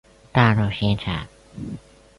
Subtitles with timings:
[0.33, 1.27] 道路新城。